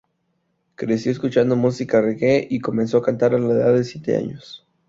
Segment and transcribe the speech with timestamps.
[0.73, 4.65] Creció escuchando música reggae y comenzó a cantar a la edad de siete años.